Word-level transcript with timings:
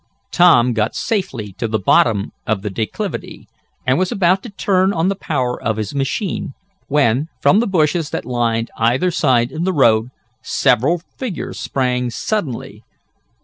Tom 0.31 0.73
got 0.73 0.95
safely 0.95 1.53
to 1.59 1.67
the 1.67 1.77
bottom 1.77 2.31
of 2.47 2.63
the 2.63 2.71
declivity, 2.71 3.47
and 3.85 3.99
was 3.99 4.11
about 4.11 4.41
to 4.41 4.49
turn 4.49 4.91
on 4.93 5.09
the 5.09 5.15
power 5.15 5.61
of 5.61 5.77
his 5.77 5.93
machine, 5.93 6.53
when, 6.87 7.27
from 7.39 7.59
the 7.59 7.67
bushes 7.67 8.09
that 8.09 8.25
lined 8.25 8.71
either 8.79 9.11
side 9.11 9.51
of 9.51 9.63
the 9.63 9.71
roadway, 9.71 10.09
several 10.41 11.03
figures 11.19 11.59
sprang 11.59 12.09
suddenly. 12.09 12.81